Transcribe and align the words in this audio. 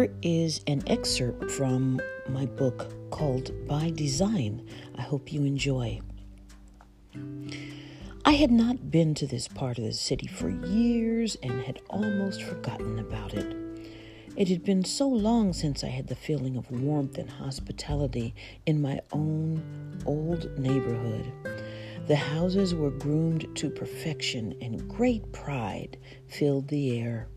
Here 0.00 0.16
is 0.22 0.62
an 0.66 0.82
excerpt 0.86 1.50
from 1.50 2.00
my 2.26 2.46
book 2.46 2.90
called 3.10 3.52
By 3.68 3.90
Design. 3.90 4.66
I 4.96 5.02
hope 5.02 5.30
you 5.30 5.44
enjoy. 5.44 6.00
I 8.24 8.32
had 8.32 8.50
not 8.50 8.90
been 8.90 9.14
to 9.16 9.26
this 9.26 9.46
part 9.46 9.76
of 9.76 9.84
the 9.84 9.92
city 9.92 10.26
for 10.26 10.48
years 10.48 11.36
and 11.42 11.60
had 11.64 11.82
almost 11.90 12.42
forgotten 12.44 12.98
about 12.98 13.34
it. 13.34 13.54
It 14.36 14.48
had 14.48 14.64
been 14.64 14.86
so 14.86 15.06
long 15.06 15.52
since 15.52 15.84
I 15.84 15.88
had 15.88 16.06
the 16.06 16.16
feeling 16.16 16.56
of 16.56 16.70
warmth 16.70 17.18
and 17.18 17.28
hospitality 17.28 18.34
in 18.64 18.80
my 18.80 19.02
own 19.12 20.00
old 20.06 20.58
neighborhood. 20.58 21.30
The 22.06 22.16
houses 22.16 22.74
were 22.74 22.90
groomed 22.90 23.54
to 23.56 23.68
perfection, 23.68 24.54
and 24.62 24.88
great 24.88 25.30
pride 25.32 25.98
filled 26.26 26.68
the 26.68 26.98
air. 26.98 27.28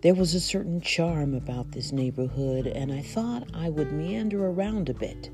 There 0.00 0.14
was 0.14 0.32
a 0.32 0.40
certain 0.40 0.80
charm 0.80 1.34
about 1.34 1.72
this 1.72 1.90
neighborhood, 1.90 2.68
and 2.68 2.92
I 2.92 3.02
thought 3.02 3.48
I 3.52 3.68
would 3.68 3.90
meander 3.90 4.46
around 4.46 4.88
a 4.88 4.94
bit. 4.94 5.28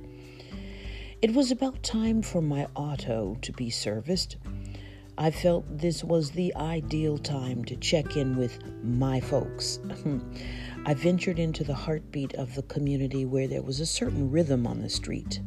It 1.21 1.35
was 1.35 1.51
about 1.51 1.83
time 1.83 2.23
for 2.23 2.41
my 2.41 2.67
auto 2.75 3.37
to 3.43 3.53
be 3.53 3.69
serviced. 3.69 4.37
I 5.19 5.31
felt 5.31 5.67
this 5.69 6.03
was 6.03 6.31
the 6.31 6.55
ideal 6.57 7.19
time 7.19 7.63
to 7.67 7.77
check 7.77 8.17
in 8.17 8.39
with 8.39 8.59
my 8.83 9.21
folks. 9.21 9.81
I 10.87 10.95
ventured 10.95 11.39
into 11.39 11.63
the 11.63 11.75
heartbeat 11.75 12.35
of 12.35 12.55
the 12.55 12.63
community 12.63 13.27
where 13.27 13.47
there 13.47 13.63
was 13.63 13.81
a 13.81 13.87
certain 13.87 14.31
rhythm 14.31 14.67
on 14.67 14.81
the 14.81 14.89
street. 14.89 15.43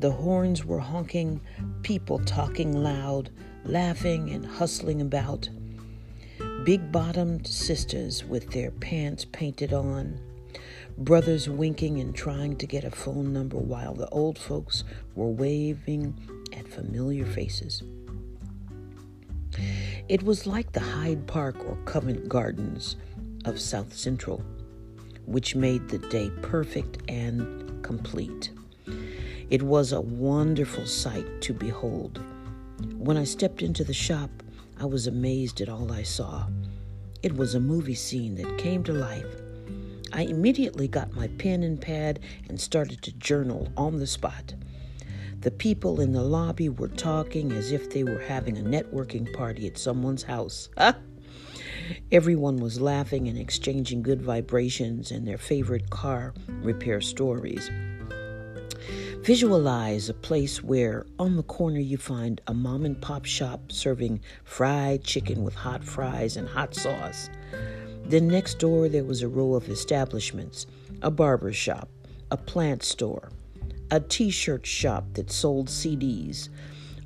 The 0.00 0.10
horns 0.10 0.64
were 0.64 0.80
honking, 0.80 1.40
people 1.82 2.18
talking 2.24 2.72
loud, 2.82 3.30
laughing 3.64 4.30
and 4.30 4.44
hustling 4.44 5.00
about. 5.00 5.48
Big 6.68 6.92
bottomed 6.92 7.46
sisters 7.46 8.26
with 8.26 8.50
their 8.50 8.70
pants 8.70 9.24
painted 9.24 9.72
on. 9.72 10.20
Brothers 10.98 11.48
winking 11.48 11.98
and 11.98 12.14
trying 12.14 12.56
to 12.56 12.66
get 12.66 12.84
a 12.84 12.90
phone 12.90 13.32
number 13.32 13.56
while 13.56 13.94
the 13.94 14.06
old 14.10 14.38
folks 14.38 14.84
were 15.14 15.30
waving 15.30 16.14
at 16.52 16.68
familiar 16.68 17.24
faces. 17.24 17.82
It 20.10 20.22
was 20.22 20.46
like 20.46 20.72
the 20.72 20.80
Hyde 20.80 21.26
Park 21.26 21.56
or 21.64 21.78
Covent 21.86 22.28
Gardens 22.28 22.96
of 23.46 23.58
South 23.58 23.94
Central, 23.94 24.44
which 25.24 25.56
made 25.56 25.88
the 25.88 26.00
day 26.10 26.30
perfect 26.42 26.98
and 27.08 27.82
complete. 27.82 28.50
It 29.48 29.62
was 29.62 29.92
a 29.92 30.02
wonderful 30.02 30.84
sight 30.84 31.40
to 31.40 31.54
behold. 31.54 32.20
When 32.98 33.16
I 33.16 33.24
stepped 33.24 33.62
into 33.62 33.84
the 33.84 33.94
shop, 33.94 34.28
I 34.80 34.84
was 34.84 35.08
amazed 35.08 35.60
at 35.60 35.68
all 35.68 35.90
I 35.90 36.04
saw. 36.04 36.46
It 37.20 37.34
was 37.34 37.54
a 37.54 37.60
movie 37.60 37.96
scene 37.96 38.36
that 38.36 38.58
came 38.58 38.84
to 38.84 38.92
life. 38.92 39.26
I 40.12 40.22
immediately 40.22 40.86
got 40.86 41.14
my 41.14 41.26
pen 41.26 41.64
and 41.64 41.80
pad 41.80 42.20
and 42.48 42.60
started 42.60 43.02
to 43.02 43.12
journal 43.12 43.72
on 43.76 43.98
the 43.98 44.06
spot. 44.06 44.54
The 45.40 45.50
people 45.50 46.00
in 46.00 46.12
the 46.12 46.22
lobby 46.22 46.68
were 46.68 46.88
talking 46.88 47.50
as 47.50 47.72
if 47.72 47.90
they 47.90 48.04
were 48.04 48.20
having 48.20 48.56
a 48.56 48.62
networking 48.62 49.32
party 49.32 49.66
at 49.66 49.78
someone's 49.78 50.22
house. 50.22 50.68
Everyone 52.12 52.58
was 52.58 52.80
laughing 52.80 53.26
and 53.26 53.36
exchanging 53.36 54.02
good 54.02 54.22
vibrations 54.22 55.10
and 55.10 55.26
their 55.26 55.38
favorite 55.38 55.90
car 55.90 56.34
repair 56.62 57.00
stories. 57.00 57.68
Visualize 59.22 60.08
a 60.08 60.14
place 60.14 60.62
where 60.62 61.06
on 61.18 61.36
the 61.36 61.42
corner 61.42 61.80
you 61.80 61.96
find 61.96 62.40
a 62.46 62.54
mom 62.54 62.84
and 62.84 63.00
pop 63.00 63.24
shop 63.24 63.72
serving 63.72 64.20
fried 64.44 65.04
chicken 65.04 65.42
with 65.42 65.54
hot 65.54 65.84
fries 65.84 66.36
and 66.36 66.48
hot 66.48 66.74
sauce. 66.74 67.30
Then 68.04 68.28
next 68.28 68.58
door 68.58 68.88
there 68.88 69.04
was 69.04 69.22
a 69.22 69.28
row 69.28 69.54
of 69.54 69.68
establishments, 69.68 70.66
a 71.02 71.10
barber 71.10 71.52
shop, 71.52 71.88
a 72.30 72.36
plant 72.36 72.82
store, 72.82 73.30
a 73.90 74.00
t 74.00 74.30
shirt 74.30 74.66
shop 74.66 75.04
that 75.14 75.30
sold 75.30 75.68
CDs, 75.68 76.48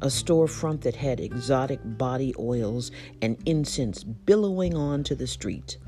a 0.01 0.07
storefront 0.07 0.81
that 0.83 0.97
had 0.97 1.21
exotic 1.21 1.81
body 1.85 2.35
oils 2.39 2.91
and 3.21 3.37
incense 3.47 4.03
billowing 4.03 4.75
onto 4.75 5.15
the 5.15 5.27
street. 5.27 5.79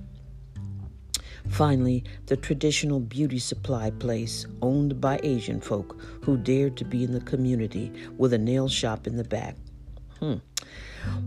Finally, 1.49 2.03
the 2.27 2.37
traditional 2.37 3.01
beauty 3.01 3.39
supply 3.39 3.91
place 3.91 4.47
owned 4.63 5.01
by 5.01 5.21
Asian 5.23 5.61
folk 5.61 6.01
who 6.23 6.37
dared 6.37 6.77
to 6.77 6.85
be 6.85 7.05
in 7.05 7.13
the 7.13 7.21
community 7.21 7.93
with 8.17 8.33
a 8.33 8.39
nail 8.39 8.69
shop 8.69 9.07
in 9.07 9.17
the 9.17 9.25
back. 9.25 9.57
Hmm. 10.19 10.37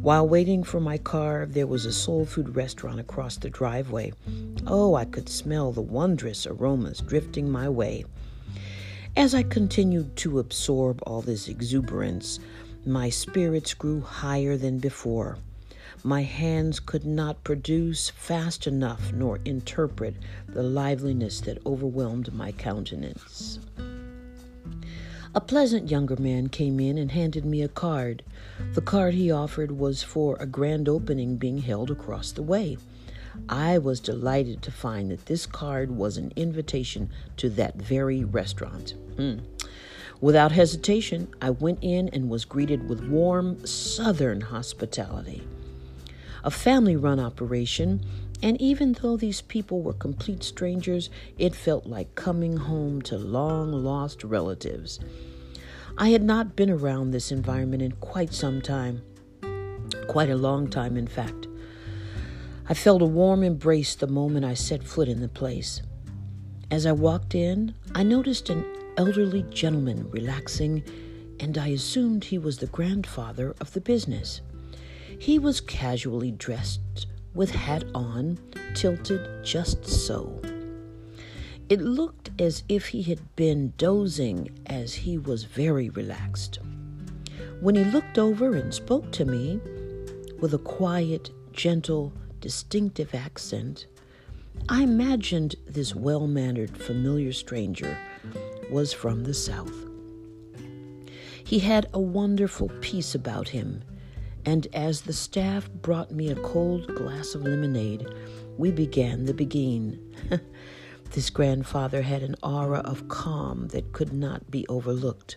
While 0.02 0.28
waiting 0.28 0.64
for 0.64 0.80
my 0.80 0.98
car, 0.98 1.46
there 1.46 1.68
was 1.68 1.86
a 1.86 1.94
soul 1.94 2.26
food 2.26 2.56
restaurant 2.56 3.00
across 3.00 3.38
the 3.38 3.50
driveway. 3.50 4.12
Oh, 4.66 4.96
I 4.96 5.06
could 5.06 5.30
smell 5.30 5.72
the 5.72 5.82
wondrous 5.82 6.48
aromas 6.48 7.00
drifting 7.00 7.50
my 7.50 7.70
way. 7.70 8.06
As 9.16 9.34
I 9.34 9.44
continued 9.44 10.16
to 10.18 10.40
absorb 10.40 11.02
all 11.06 11.22
this 11.22 11.48
exuberance, 11.48 12.40
my 12.86 13.10
spirits 13.10 13.74
grew 13.74 14.02
higher 14.02 14.58
than 14.58 14.80
before. 14.80 15.38
My 16.08 16.22
hands 16.22 16.80
could 16.80 17.06
not 17.06 17.44
produce 17.44 18.12
fast 18.12 18.66
enough 18.66 19.12
nor 19.12 19.40
interpret 19.44 20.16
the 20.48 20.64
liveliness 20.64 21.42
that 21.42 21.58
overwhelmed 21.66 22.34
my 22.34 22.54
countenance. 22.54 23.60
A 25.36 25.42
pleasant 25.42 25.92
younger 25.92 26.16
man 26.16 26.48
came 26.48 26.80
in 26.80 26.98
and 26.98 27.12
handed 27.12 27.44
me 27.44 27.62
a 27.62 27.68
card. 27.68 28.24
The 28.72 28.80
card 28.80 29.16
he 29.16 29.30
offered 29.30 29.74
was 29.74 30.02
for 30.02 30.38
a 30.38 30.46
grand 30.46 30.88
opening 30.88 31.36
being 31.36 31.58
held 31.58 31.92
across 31.92 32.32
the 32.32 32.42
way. 32.42 32.78
I 33.50 33.78
was 33.78 34.00
delighted 34.00 34.62
to 34.62 34.72
find 34.72 35.12
that 35.12 35.26
this 35.26 35.46
card 35.46 35.92
was 35.92 36.16
an 36.16 36.32
invitation 36.38 37.10
to 37.36 37.50
that 37.50 37.76
very 37.76 38.24
restaurant. 38.24 38.96
Hmm. 39.18 39.40
Without 40.22 40.54
hesitation, 40.54 41.28
I 41.42 41.50
went 41.50 41.80
in 41.82 42.08
and 42.14 42.30
was 42.30 42.46
greeted 42.46 42.88
with 42.88 43.10
warm 43.10 43.66
southern 43.68 44.40
hospitality 44.40 45.44
a 46.48 46.50
family 46.50 46.96
run 46.96 47.20
operation, 47.20 48.02
and 48.42 48.60
even 48.62 48.94
though 48.94 49.18
these 49.18 49.42
people 49.42 49.82
were 49.82 49.92
complete 49.92 50.42
strangers, 50.42 51.10
it 51.38 51.54
felt 51.54 51.86
like 51.86 52.16
coming 52.16 52.56
home 52.56 53.02
to 53.02 53.18
long 53.18 53.74
lost 53.74 54.24
relatives. 54.24 54.98
I 55.98 56.08
had 56.08 56.24
not 56.24 56.56
been 56.56 56.70
around 56.70 57.12
this 57.12 57.34
environment 57.34 57.82
in 57.82 57.92
quite 57.92 58.34
some 58.34 58.62
time, 58.62 59.02
quite 60.08 60.30
a 60.30 60.38
long 60.38 60.70
time, 60.70 60.96
in 60.96 61.06
fact. 61.06 61.50
I 62.70 62.74
felt 62.74 63.02
a 63.02 63.06
warm 63.06 63.44
embrace 63.44 63.94
the 63.96 64.08
moment 64.08 64.46
I 64.46 64.54
set 64.54 64.84
foot 64.84 65.10
in 65.10 65.20
the 65.20 65.28
place. 65.28 65.82
As 66.72 66.86
I 66.86 66.94
walked 66.94 67.36
in, 67.36 67.76
I 67.94 68.04
noticed 68.04 68.50
an 68.50 68.64
elderly 68.96 69.44
gentleman 69.50 70.10
relaxing, 70.12 70.82
and 71.42 71.58
I 71.58 71.68
assumed 71.68 72.24
he 72.24 72.38
was 72.38 72.60
the 72.60 72.68
grandfather 72.68 73.54
of 73.60 73.74
the 73.74 73.82
business. 73.82 74.40
He 75.20 75.40
was 75.40 75.62
casually 75.62 76.32
dressed, 76.32 77.08
with 77.34 77.52
hat 77.52 77.84
on, 77.94 78.38
tilted 78.74 79.44
just 79.44 79.86
so. 79.86 80.42
It 81.70 81.82
looked 81.82 82.30
as 82.40 82.64
if 82.70 82.88
he 82.88 83.04
had 83.04 83.36
been 83.36 83.74
dozing, 83.78 84.50
as 84.68 84.94
he 84.94 85.18
was 85.18 85.44
very 85.44 85.90
relaxed. 85.90 86.60
When 87.60 87.76
he 87.76 87.84
looked 87.84 88.18
over 88.18 88.56
and 88.56 88.74
spoke 88.74 89.12
to 89.14 89.26
me 89.26 89.60
with 90.40 90.54
a 90.54 90.60
quiet, 90.60 91.32
gentle, 91.52 92.14
distinctive 92.40 93.14
accent, 93.14 93.88
I 94.70 94.84
imagined 94.84 95.56
this 95.66 95.96
well 95.96 96.28
mannered, 96.28 96.78
familiar 96.78 97.34
stranger 97.34 97.98
was 98.70 98.94
from 98.94 99.24
the 99.24 99.34
South. 99.34 99.74
He 101.44 101.60
had 101.60 101.88
a 101.94 102.00
wonderful 102.00 102.70
peace 102.82 103.16
about 103.16 103.50
him 103.50 103.84
and 104.48 104.66
as 104.74 105.02
the 105.02 105.12
staff 105.12 105.70
brought 105.70 106.10
me 106.10 106.30
a 106.30 106.36
cold 106.36 106.96
glass 106.96 107.36
of 107.36 107.42
lemonade, 107.42 108.08
we 108.58 108.72
began 108.72 109.26
the 109.26 109.34
begin. 109.34 110.00
this 111.12 111.30
grandfather 111.30 112.02
had 112.02 112.24
an 112.24 112.34
aura 112.42 112.80
of 112.80 113.10
calm 113.10 113.68
that 113.68 113.92
could 113.92 114.14
not 114.14 114.50
be 114.50 114.66
overlooked. 114.70 115.36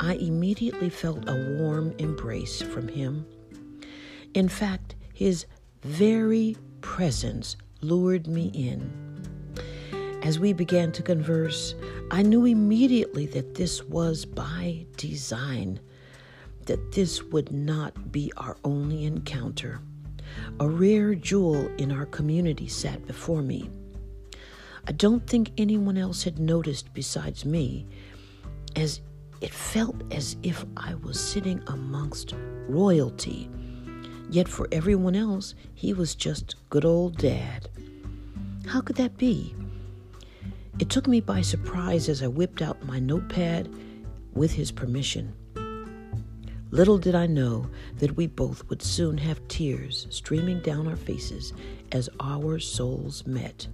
I 0.00 0.14
immediately 0.14 0.88
felt 0.88 1.28
a 1.28 1.56
warm 1.58 1.94
embrace 1.98 2.62
from 2.62 2.88
him. 2.88 3.26
In 4.32 4.48
fact, 4.48 4.94
his 5.12 5.44
very 5.82 6.56
presence 6.80 7.58
lured 7.82 8.26
me 8.26 8.46
in. 8.54 8.90
As 10.22 10.38
we 10.38 10.54
began 10.54 10.92
to 10.92 11.02
converse, 11.02 11.74
I 12.10 12.22
knew 12.22 12.46
immediately 12.46 13.26
that 13.26 13.56
this 13.56 13.84
was 13.84 14.24
by 14.24 14.86
design 14.96 15.78
that 16.66 16.92
this 16.92 17.22
would 17.22 17.52
not 17.52 18.12
be 18.12 18.32
our 18.36 18.56
only 18.64 19.04
encounter. 19.04 19.80
A 20.60 20.68
rare 20.68 21.14
jewel 21.14 21.68
in 21.76 21.92
our 21.92 22.06
community 22.06 22.68
sat 22.68 23.06
before 23.06 23.42
me. 23.42 23.70
I 24.86 24.92
don't 24.92 25.26
think 25.26 25.52
anyone 25.56 25.96
else 25.96 26.22
had 26.22 26.38
noticed 26.38 26.92
besides 26.92 27.44
me, 27.44 27.86
as 28.76 29.00
it 29.40 29.52
felt 29.52 29.96
as 30.12 30.36
if 30.42 30.64
I 30.76 30.94
was 30.94 31.18
sitting 31.18 31.62
amongst 31.68 32.34
royalty. 32.68 33.48
Yet 34.30 34.48
for 34.48 34.68
everyone 34.72 35.14
else, 35.14 35.54
he 35.74 35.92
was 35.92 36.14
just 36.14 36.56
good 36.70 36.84
old 36.84 37.16
dad. 37.18 37.68
How 38.66 38.80
could 38.80 38.96
that 38.96 39.16
be? 39.16 39.54
It 40.78 40.90
took 40.90 41.06
me 41.06 41.20
by 41.20 41.42
surprise 41.42 42.08
as 42.08 42.22
I 42.22 42.26
whipped 42.26 42.60
out 42.60 42.84
my 42.84 42.98
notepad 42.98 43.72
with 44.32 44.52
his 44.52 44.72
permission. 44.72 45.34
Little 46.74 46.98
did 46.98 47.14
I 47.14 47.28
know 47.28 47.70
that 47.98 48.16
we 48.16 48.26
both 48.26 48.68
would 48.68 48.82
soon 48.82 49.16
have 49.18 49.46
tears 49.46 50.08
streaming 50.10 50.58
down 50.58 50.88
our 50.88 50.96
faces 50.96 51.52
as 51.92 52.10
our 52.18 52.58
souls 52.58 53.24
met. 53.28 53.68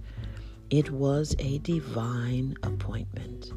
It 0.69 0.91
was 0.91 1.35
a 1.39 1.57
divine 1.57 2.55
appointment. 2.61 3.53